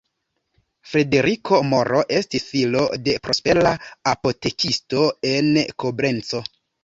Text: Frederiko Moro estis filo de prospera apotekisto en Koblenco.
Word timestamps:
Frederiko 0.91 1.59
Moro 1.73 1.99
estis 2.19 2.47
filo 2.53 2.87
de 3.09 3.13
prospera 3.27 3.75
apotekisto 4.15 5.05
en 5.35 5.61
Koblenco. 5.85 6.41